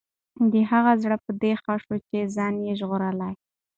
د 0.53 0.53
هغه 0.71 0.93
زړه 1.03 1.17
په 1.25 1.31
دې 1.41 1.53
ښه 1.61 1.73
شو 1.83 1.95
چې 2.07 2.31
ځان 2.35 2.53
یې 2.65 2.73
ژغورلی. 2.79 3.33